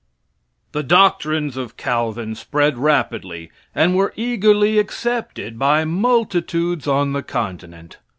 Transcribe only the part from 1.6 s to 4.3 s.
Calvin spread rapidly, and were